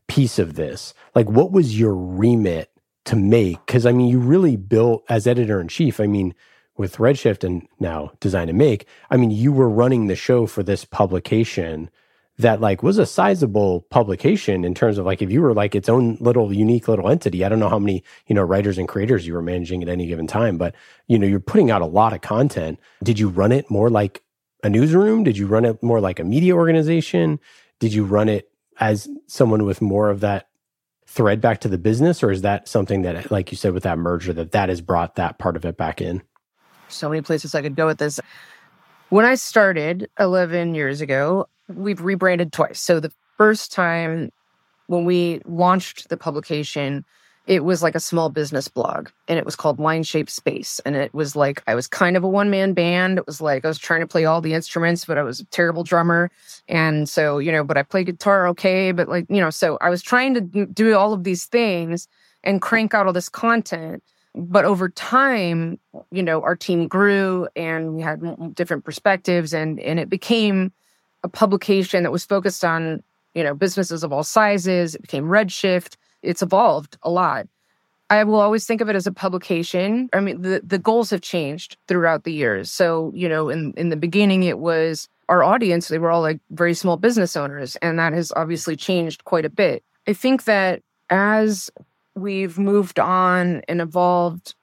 [0.09, 2.71] piece of this, like what was your remit
[3.07, 3.65] to make?
[3.67, 6.01] Because I mean, you really built as editor in chief.
[6.01, 6.35] I mean,
[6.77, 10.63] with Redshift and now Design and Make, I mean, you were running the show for
[10.63, 11.91] this publication
[12.39, 15.89] that like was a sizable publication in terms of like if you were like its
[15.89, 19.25] own little unique little entity i don't know how many you know writers and creators
[19.25, 20.75] you were managing at any given time but
[21.07, 22.79] you know you're putting out a lot of content.
[23.03, 24.23] Did you run it more like
[24.63, 25.25] a newsroom?
[25.25, 27.39] Did you run it more like a media organization?
[27.81, 30.49] Did you run it as someone with more of that
[31.07, 33.99] thread back to the business or is that something that like you said with that
[33.99, 36.23] merger that that has brought that part of it back in?
[36.89, 38.21] So many places i could go with this.
[39.11, 42.81] When i started 11 years ago we've rebranded twice.
[42.81, 44.31] So the first time
[44.87, 47.05] when we launched the publication,
[47.47, 50.81] it was like a small business blog and it was called Line Shape Space.
[50.87, 53.19] And it was like, I was kind of a one man band.
[53.19, 55.45] It was like I was trying to play all the instruments, but I was a
[55.47, 56.31] terrible drummer.
[56.69, 58.93] And so, you know, but I play guitar okay.
[58.93, 62.09] But like, you know, so I was trying to do all of these things
[62.43, 64.03] and crank out all this content.
[64.35, 65.79] But over time,
[66.11, 70.73] you know, our team grew and we had different perspectives and, and it became,
[71.25, 73.03] a publication that was focused on,
[73.35, 74.95] you know, businesses of all sizes.
[74.95, 75.97] It became Redshift.
[76.23, 77.49] It's evolved a lot.
[78.11, 80.09] I will always think of it as a publication.
[80.13, 82.71] I mean, the, the goals have changed throughout the years.
[82.71, 86.39] So, you know, in, in the beginning, it was our audience, they were all like
[86.51, 89.83] very small business owners, and that has obviously changed quite a bit.
[90.07, 91.71] I think that as
[92.15, 94.55] we've moved on and evolved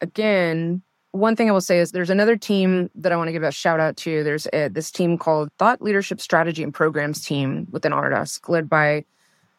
[0.00, 0.82] again,
[1.16, 3.50] one thing I will say is there's another team that I want to give a
[3.50, 4.22] shout out to.
[4.22, 9.04] There's a, this team called Thought Leadership Strategy and Programs team within Autodesk, led by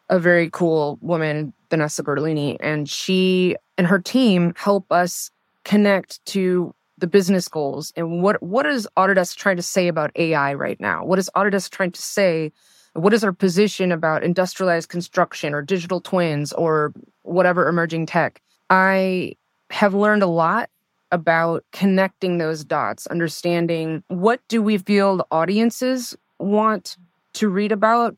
[0.08, 2.56] a very cool woman, Vanessa Bertolini.
[2.60, 5.30] And she and her team help us
[5.64, 10.54] connect to the business goals and what what is Autodesk trying to say about AI
[10.54, 11.04] right now?
[11.04, 12.52] What is Autodesk trying to say?
[12.94, 16.92] What is our position about industrialized construction or digital twins or
[17.22, 18.42] whatever emerging tech?
[18.70, 19.36] I
[19.70, 20.70] have learned a lot
[21.10, 26.96] about connecting those dots, understanding what do we feel the audiences want
[27.34, 28.16] to read about.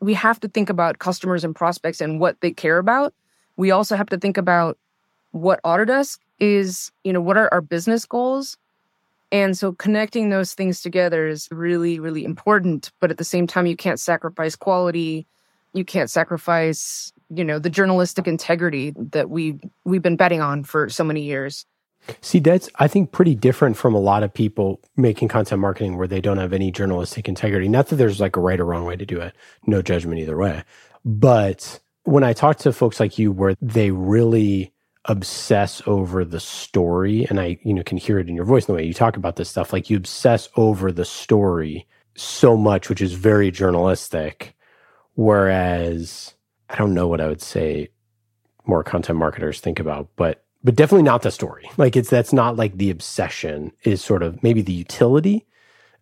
[0.00, 3.14] We have to think about customers and prospects and what they care about.
[3.56, 4.78] We also have to think about
[5.32, 8.56] what Autodesk is, you know, what are our business goals?
[9.32, 12.90] And so connecting those things together is really, really important.
[13.00, 15.26] But at the same time, you can't sacrifice quality.
[15.72, 20.88] You can't sacrifice, you know, the journalistic integrity that we we've been betting on for
[20.88, 21.64] so many years.
[22.20, 26.08] See, that's, I think, pretty different from a lot of people making content marketing where
[26.08, 27.68] they don't have any journalistic integrity.
[27.68, 29.34] Not that there's like a right or wrong way to do it,
[29.66, 30.64] no judgment either way.
[31.04, 34.72] But when I talk to folks like you where they really
[35.06, 38.74] obsess over the story, and I, you know, can hear it in your voice the
[38.74, 41.86] way you talk about this stuff, like you obsess over the story
[42.16, 44.54] so much, which is very journalistic.
[45.14, 46.34] Whereas
[46.68, 47.90] I don't know what I would say
[48.66, 51.70] more content marketers think about, but but definitely not the story.
[51.76, 55.46] Like it's that's not like the obsession is sort of maybe the utility,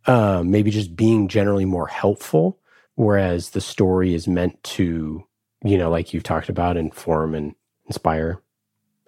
[0.07, 2.59] um, maybe just being generally more helpful,
[2.95, 5.25] whereas the story is meant to,
[5.63, 7.55] you know, like you've talked about, inform and
[7.87, 8.41] inspire,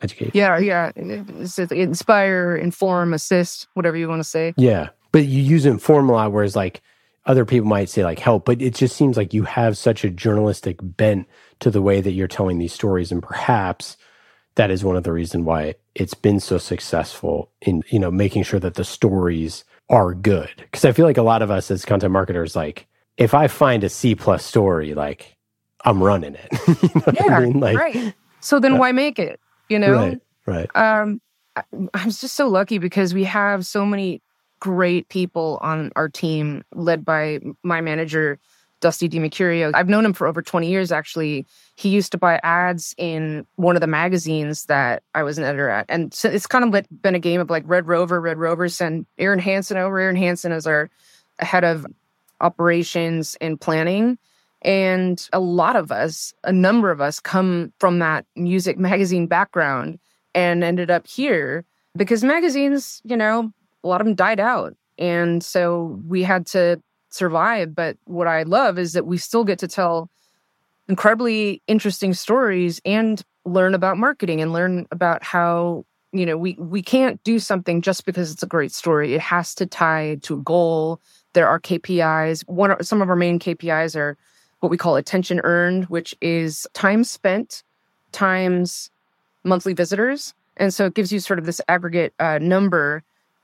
[0.03, 0.35] educate.
[0.35, 4.55] Yeah, yeah, inspire, inform, assist, whatever you want to say.
[4.57, 6.81] Yeah, but you use inform a lot, whereas like
[7.27, 10.11] other people might say like help, but it just seems like you have such a
[10.11, 13.97] journalistic bent to the way that you're telling these stories, and perhaps
[14.61, 18.42] that is one of the reasons why it's been so successful in you know making
[18.42, 20.53] sure that the stories are good.
[20.59, 23.83] Because i feel like a lot of us as content marketers like if i find
[23.85, 25.35] a c plus story like
[25.87, 26.51] i'm running it.
[26.83, 27.61] You know yeah, I mean?
[27.61, 28.14] like, right.
[28.40, 29.92] So then uh, why make it you know?
[29.92, 30.77] Right right.
[30.77, 31.23] Um
[31.94, 34.20] i'm just so lucky because we have so many
[34.61, 38.38] great people on our team led by my manager
[38.81, 39.71] Dusty DiMercurio.
[39.75, 41.47] I've known him for over 20 years, actually.
[41.77, 45.69] He used to buy ads in one of the magazines that I was an editor
[45.69, 45.87] at.
[45.88, 49.07] And so it's kind of been a game of like Red Rover, Red Rover send
[49.19, 49.99] Aaron Hansen over.
[49.99, 50.90] Aaron Hansen is our
[51.38, 51.87] head of
[52.40, 54.19] operations and planning.
[54.62, 59.99] And a lot of us, a number of us, come from that music magazine background
[60.35, 61.64] and ended up here
[61.97, 64.75] because magazines, you know, a lot of them died out.
[64.99, 67.75] And so we had to survive.
[67.75, 70.11] But what I love is that we still get to tell
[70.88, 76.83] incredibly interesting stories and learn about marketing and learn about how you know we we
[76.83, 79.14] can't do something just because it's a great story.
[79.14, 81.01] It has to tie to a goal.
[81.33, 84.16] There are kpis one some of our main kpis are
[84.59, 87.62] what we call attention earned which is time spent
[88.12, 88.90] times
[89.44, 90.35] monthly visitors.
[90.57, 93.03] And so it gives you sort of this aggregate uh, number.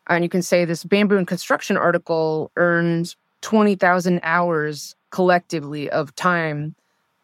[0.08, 3.14] And you can say this bamboo and construction article earned
[3.46, 6.74] 20000 hours collectively of time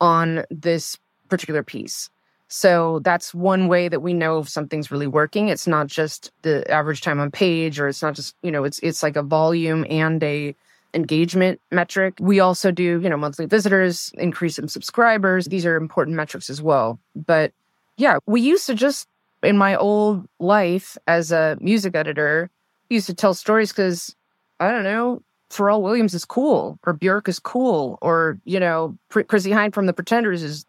[0.00, 0.96] on this
[1.28, 2.10] particular piece
[2.54, 5.48] so that's one way that we know if something's really working.
[5.48, 8.78] It's not just the average time on page or it's not just, you know, it's
[8.80, 10.54] it's like a volume and a
[10.92, 12.12] engagement metric.
[12.20, 15.46] We also do, you know, monthly visitors, increase in subscribers.
[15.46, 17.00] These are important metrics as well.
[17.16, 17.52] But
[17.96, 19.08] yeah, we used to just
[19.42, 22.50] in my old life as a music editor,
[22.90, 24.14] used to tell stories cuz
[24.60, 29.50] I don't know, Pharrell Williams is cool or Björk is cool or, you know, Chrissie
[29.50, 30.66] Hynde from the Pretenders is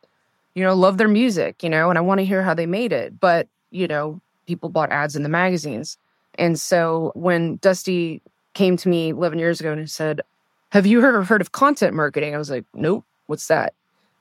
[0.56, 2.94] you know, love their music, you know, and I want to hear how they made
[2.94, 3.20] it.
[3.20, 5.98] But, you know, people bought ads in the magazines.
[6.36, 8.22] And so when Dusty
[8.54, 10.22] came to me 11 years ago and said,
[10.70, 12.36] Have you ever heard of content marketing?
[12.36, 13.74] I was like, Nope, what's that?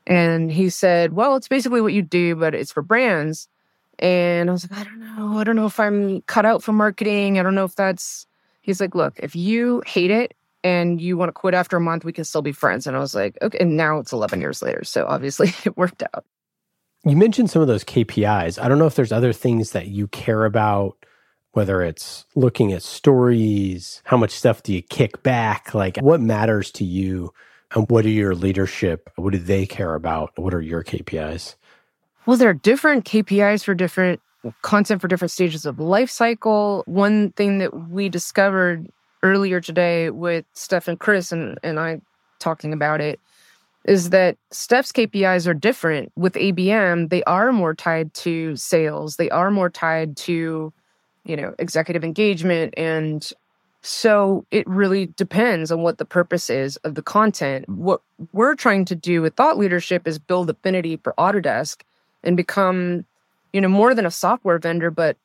[0.06, 3.48] And he said, Well, it's basically what you do, but it's for brands.
[3.98, 5.38] And I was like, I don't know.
[5.38, 7.38] I don't know if I'm cut out for marketing.
[7.38, 8.26] I don't know if that's.
[8.62, 12.04] He's like, Look, if you hate it and you want to quit after a month,
[12.04, 12.86] we can still be friends.
[12.86, 13.58] And I was like, okay.
[13.58, 14.84] And now it's 11 years later.
[14.84, 16.24] So obviously it worked out.
[17.04, 18.62] You mentioned some of those KPIs.
[18.62, 20.96] I don't know if there's other things that you care about,
[21.52, 25.74] whether it's looking at stories, how much stuff do you kick back?
[25.74, 27.32] Like what matters to you?
[27.74, 29.10] And what are your leadership?
[29.16, 30.38] What do they care about?
[30.38, 31.56] What are your KPIs?
[32.26, 34.20] Well, there are different KPIs for different
[34.62, 36.82] content for different stages of life cycle.
[36.86, 38.88] One thing that we discovered
[39.22, 42.00] earlier today with Steph and Chris and, and I
[42.38, 43.20] talking about it
[43.84, 46.12] is that Steph's KPIs are different.
[46.16, 49.16] With ABM, they are more tied to sales.
[49.16, 50.72] They are more tied to,
[51.24, 52.74] you know, executive engagement.
[52.76, 53.28] And
[53.82, 57.68] so it really depends on what the purpose is of the content.
[57.68, 58.00] What
[58.32, 61.82] we're trying to do with thought leadership is build affinity for Autodesk
[62.22, 63.04] and become,
[63.52, 65.16] you know, more than a software vendor, but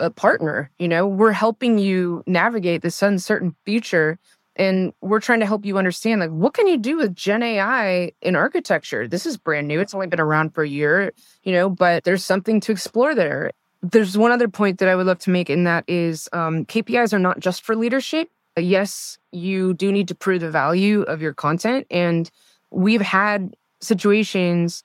[0.00, 0.70] a partner.
[0.78, 4.18] You know, we're helping you navigate this uncertain future
[4.56, 8.12] and we're trying to help you understand like what can you do with gen ai
[8.20, 9.08] in architecture?
[9.08, 9.80] This is brand new.
[9.80, 13.52] It's only been around for a year you know but there's something to explore there.
[13.82, 17.12] There's one other point that i would love to make and that is um, kpis
[17.12, 18.28] are not just for leadership.
[18.56, 22.30] Yes you do need to prove the value of your content and
[22.70, 24.84] we've had situations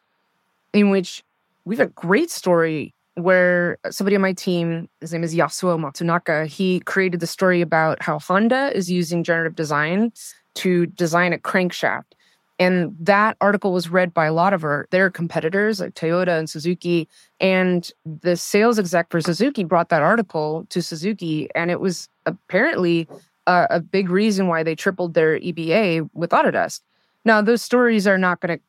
[0.74, 1.24] in which
[1.66, 6.80] we've a great story where somebody on my team, his name is Yasuo Matsunaka, he
[6.82, 10.12] created the story about how Honda is using generative design
[10.56, 12.04] to design a crankshaft.
[12.60, 16.50] And that article was read by a lot of our, their competitors like Toyota and
[16.50, 17.08] Suzuki.
[17.40, 21.50] And the sales exec for Suzuki brought that article to Suzuki.
[21.54, 23.08] And it was apparently
[23.46, 26.82] a, a big reason why they tripled their EBA with Autodesk.
[27.26, 28.64] Now, those stories are not going to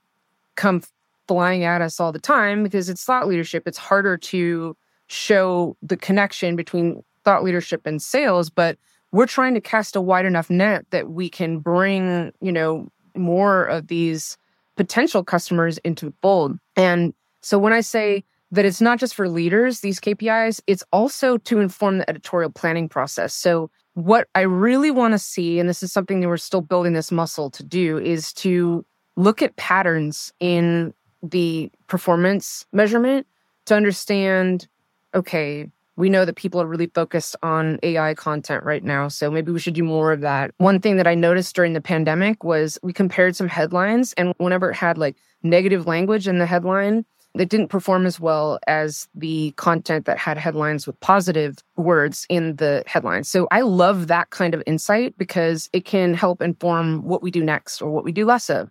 [0.57, 0.83] come
[1.29, 3.69] flying at us all the time because it's thought leadership.
[3.69, 8.79] It's harder to show the connection between thought leadership and sales, but
[9.13, 13.65] we're trying to cast a wide enough net that we can bring, you know, more
[13.65, 14.37] of these
[14.77, 16.59] potential customers into fold.
[16.77, 21.37] And so when I say that it's not just for leaders, these KPIs, it's also
[21.39, 23.35] to inform the editorial planning process.
[23.35, 26.93] So what I really want to see, and this is something that we're still building
[26.93, 28.85] this muscle to do, is to
[29.17, 33.27] look at patterns in the performance measurement
[33.67, 34.69] to understand
[35.15, 39.09] okay, we know that people are really focused on AI content right now.
[39.09, 40.53] So maybe we should do more of that.
[40.59, 44.71] One thing that I noticed during the pandemic was we compared some headlines, and whenever
[44.71, 47.05] it had like negative language in the headline,
[47.35, 52.57] it didn't perform as well as the content that had headlines with positive words in
[52.57, 53.25] the headline.
[53.25, 57.43] So I love that kind of insight because it can help inform what we do
[57.43, 58.71] next or what we do less of.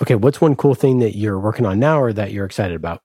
[0.00, 3.02] Okay, what's one cool thing that you're working on now or that you're excited about?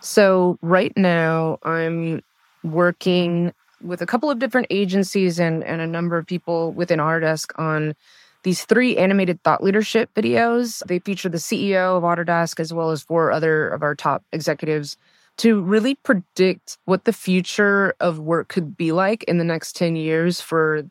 [0.00, 2.22] So, right now, I'm
[2.62, 7.58] working with a couple of different agencies and, and a number of people within Autodesk
[7.58, 7.94] on
[8.42, 10.82] these three animated thought leadership videos.
[10.86, 14.96] They feature the CEO of Autodesk as well as four other of our top executives
[15.38, 19.96] to really predict what the future of work could be like in the next 10
[19.96, 20.84] years for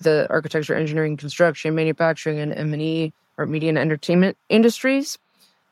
[0.00, 5.18] the architecture, engineering, construction, manufacturing, and M&E or media and entertainment industries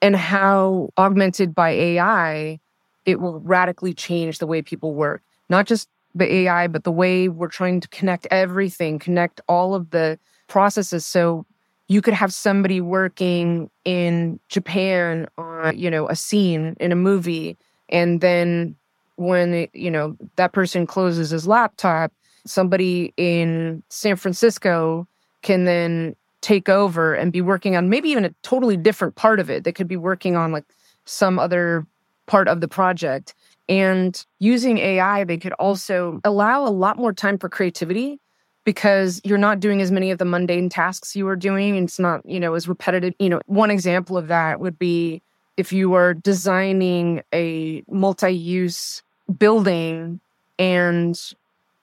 [0.02, 2.60] and how augmented by AI,
[3.06, 5.22] it will radically change the way people work.
[5.48, 9.90] Not just the AI, but the way we're trying to connect everything, connect all of
[9.90, 11.04] the processes.
[11.04, 11.46] So
[11.88, 17.56] you could have somebody working in Japan on, you know, a scene in a movie.
[17.88, 18.76] And then
[19.16, 22.12] when, you know, that person closes his laptop,
[22.46, 25.06] somebody in San Francisco
[25.42, 29.48] can then take over and be working on maybe even a totally different part of
[29.48, 29.64] it.
[29.64, 30.64] They could be working on like
[31.06, 31.86] some other
[32.26, 33.34] part of the project.
[33.66, 38.20] And using AI, they could also allow a lot more time for creativity
[38.64, 41.76] because you're not doing as many of the mundane tasks you were doing.
[41.76, 43.14] It's not, you know, as repetitive.
[43.18, 45.22] You know, one example of that would be
[45.56, 49.02] if you are designing a multi use
[49.38, 50.20] building
[50.58, 51.18] and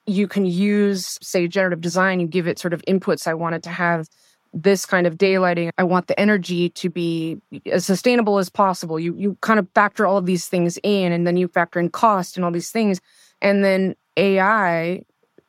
[0.06, 3.26] you can use, say, generative design, you give it sort of inputs.
[3.26, 4.08] I want it to have
[4.54, 5.72] this kind of daylighting.
[5.78, 9.00] I want the energy to be as sustainable as possible.
[9.00, 11.90] You you kind of factor all of these things in and then you factor in
[11.90, 13.00] cost and all these things.
[13.42, 15.04] And then AI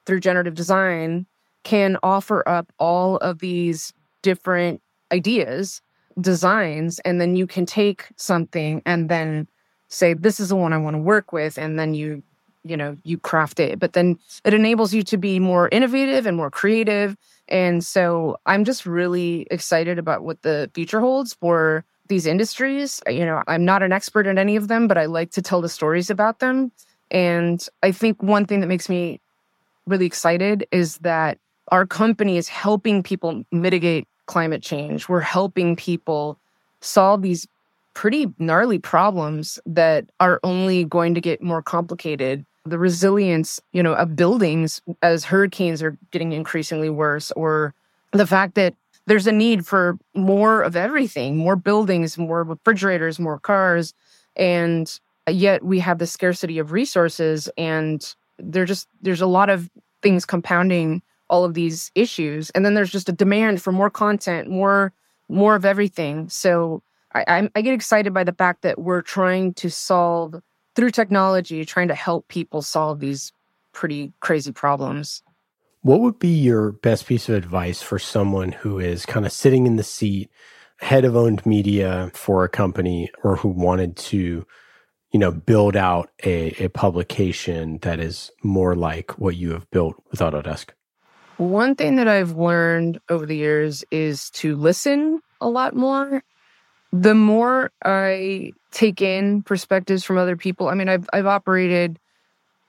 [0.07, 1.27] through generative design
[1.65, 3.93] can offer up all of these
[4.23, 4.81] different
[5.13, 5.81] ideas,
[6.21, 9.47] designs, and then you can take something and then
[9.89, 11.59] say, this is the one I want to work with.
[11.59, 12.23] And then you,
[12.65, 13.79] you know, you craft it.
[13.79, 17.17] But then it enables you to be more innovative and more creative.
[17.49, 23.03] And so I'm just really excited about what the future holds for these industries.
[23.09, 25.61] You know, I'm not an expert in any of them, but I like to tell
[25.61, 26.73] the stories about them.
[27.11, 29.21] And I think one thing that makes me
[29.87, 31.39] really excited is that
[31.69, 35.09] our company is helping people mitigate climate change.
[35.09, 36.39] We're helping people
[36.81, 37.47] solve these
[37.95, 42.45] pretty gnarly problems that are only going to get more complicated.
[42.65, 47.75] The resilience, you know, of buildings as hurricanes are getting increasingly worse, or
[48.13, 48.75] the fact that
[49.07, 53.95] there's a need for more of everything, more buildings, more refrigerators, more cars,
[54.37, 59.71] and yet we have the scarcity of resources and there just there's a lot of
[60.03, 62.51] things compounding all of these issues.
[62.51, 64.93] And then there's just a demand for more content more
[65.29, 66.29] more of everything.
[66.29, 66.83] So
[67.15, 70.35] I, I get excited by the fact that we're trying to solve
[70.75, 73.33] through technology trying to help people solve these
[73.73, 75.23] pretty crazy problems
[75.83, 79.67] what would be your best piece of advice for someone who is kind of sitting
[79.67, 80.31] in the seat
[80.79, 84.47] head of owned media for a company or who wanted to
[85.13, 90.03] you know, build out a, a publication that is more like what you have built
[90.11, 90.71] with Autodesk?
[91.37, 96.25] One thing that I've learned over the years is to listen a lot more.
[96.93, 101.99] The more I take in perspectives from other people, I mean, I've I've operated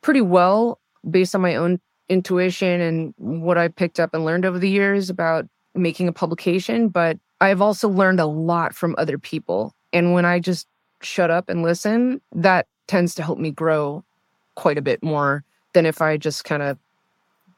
[0.01, 4.59] pretty well based on my own intuition and what I picked up and learned over
[4.59, 9.73] the years about making a publication, but I've also learned a lot from other people.
[9.91, 10.67] And when I just
[11.01, 14.03] shut up and listen, that tends to help me grow
[14.55, 15.43] quite a bit more
[15.73, 16.77] than if I just kind of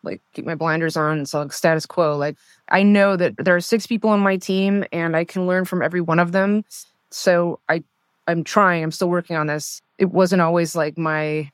[0.05, 2.15] like keep my blinders on and like status quo.
[2.15, 2.37] Like
[2.69, 5.81] I know that there are six people on my team and I can learn from
[5.81, 6.63] every one of them.
[7.11, 7.83] So I
[8.27, 8.83] I'm trying.
[8.83, 9.81] I'm still working on this.
[9.97, 11.51] It wasn't always like my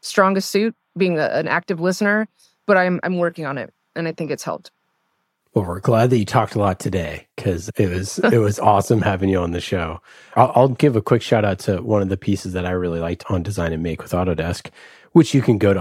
[0.00, 2.28] strongest suit being a, an active listener,
[2.66, 4.70] but I'm I'm working on it and I think it's helped.
[5.54, 9.02] Well, we're glad that you talked a lot today because it was it was awesome
[9.02, 10.00] having you on the show.
[10.34, 13.00] I'll, I'll, give a quick shout out to one of the pieces that I really
[13.00, 14.70] liked on Design and Make with Autodesk,
[15.12, 15.80] which you can go to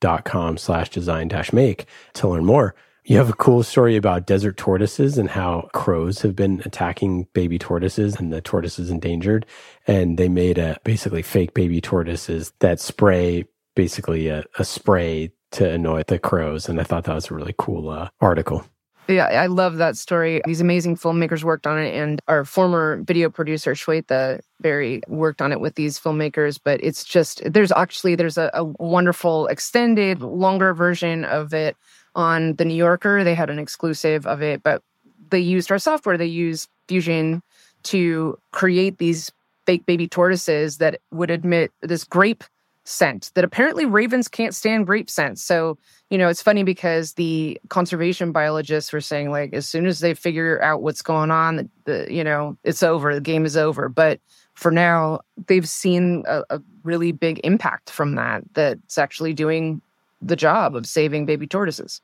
[0.00, 2.74] autodesk.com slash design dash make to learn more.
[3.04, 7.58] You have a cool story about desert tortoises and how crows have been attacking baby
[7.58, 9.46] tortoises and the tortoise is endangered.
[9.86, 15.70] And they made a basically fake baby tortoises that spray basically a, a spray to
[15.70, 16.68] annoy the crows.
[16.68, 18.66] And I thought that was a really cool uh, article.
[19.08, 20.42] Yeah, I love that story.
[20.44, 25.50] These amazing filmmakers worked on it, and our former video producer Shweta Berry worked on
[25.50, 26.60] it with these filmmakers.
[26.62, 31.74] But it's just there's actually there's a, a wonderful extended, longer version of it
[32.14, 33.24] on the New Yorker.
[33.24, 34.82] They had an exclusive of it, but
[35.30, 36.18] they used our software.
[36.18, 37.42] They used Fusion
[37.84, 39.32] to create these
[39.64, 42.44] fake baby tortoises that would emit this grape
[42.88, 45.38] scent that apparently ravens can't stand grape scent.
[45.38, 45.78] So,
[46.10, 50.14] you know, it's funny because the conservation biologists were saying like as soon as they
[50.14, 53.88] figure out what's going on, the, the you know, it's over, the game is over.
[53.88, 54.20] But
[54.54, 59.82] for now, they've seen a, a really big impact from that that's actually doing
[60.22, 62.00] the job of saving baby tortoises.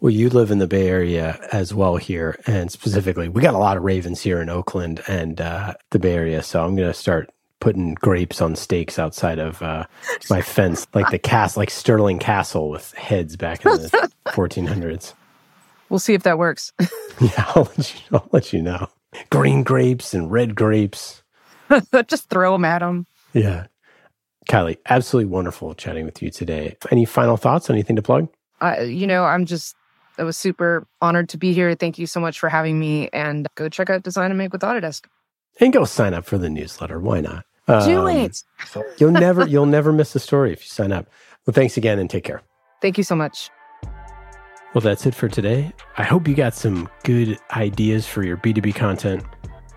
[0.00, 3.58] Well, you live in the Bay Area as well here, and specifically, we got a
[3.58, 6.42] lot of ravens here in Oakland and uh, the Bay Area.
[6.42, 7.30] So I'm going to start
[7.60, 9.86] putting grapes on stakes outside of uh,
[10.30, 15.14] my fence, like the cast, like Stirling Castle with heads back in the 1400s.
[15.88, 16.72] We'll see if that works.
[17.20, 18.88] yeah, I'll let, you, I'll let you know.
[19.30, 21.22] Green grapes and red grapes.
[22.06, 23.06] Just throw them at them.
[23.32, 23.66] Yeah.
[24.48, 26.76] Kylee, absolutely wonderful chatting with you today.
[26.90, 27.68] Any final thoughts?
[27.70, 28.28] Anything to plug?
[28.60, 29.74] Uh, you know, I'm just
[30.18, 31.74] I was super honored to be here.
[31.74, 33.08] Thank you so much for having me.
[33.12, 35.06] And go check out Design and Make with Autodesk.
[35.60, 36.98] And go sign up for the newsletter.
[37.00, 37.44] Why not?
[37.66, 38.42] Do Um, it.
[38.98, 41.06] You'll never you'll never miss a story if you sign up.
[41.46, 42.42] Well, thanks again and take care.
[42.82, 43.50] Thank you so much.
[44.74, 45.72] Well, that's it for today.
[45.96, 49.24] I hope you got some good ideas for your B2B content.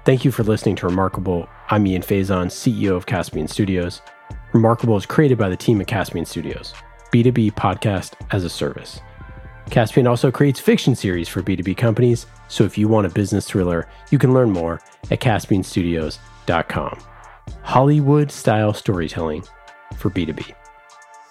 [0.05, 1.47] Thank you for listening to Remarkable.
[1.69, 4.01] I'm Ian Faison, CEO of Caspian Studios.
[4.53, 6.73] Remarkable is created by the team at Caspian Studios,
[7.13, 8.99] B2B podcast as a service.
[9.69, 13.87] Caspian also creates fiction series for B2B companies, so if you want a business thriller,
[14.11, 16.99] you can learn more at caspianstudios.com.
[17.61, 19.43] Hollywood style storytelling
[19.95, 20.53] for B2B.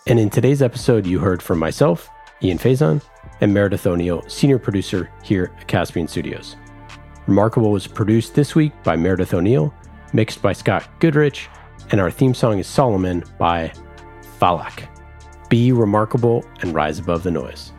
[0.07, 2.09] And in today's episode, you heard from myself,
[2.43, 3.03] Ian Faison,
[3.41, 6.57] and Meredith O'Neill, senior producer here at Caspian Studios.
[7.27, 9.75] Remarkable was produced this week by Meredith O'Neill,
[10.13, 11.49] mixed by Scott Goodrich,
[11.91, 13.73] and our theme song is Solomon by
[14.41, 14.89] Falak.
[15.49, 17.73] Be remarkable and rise above the noise.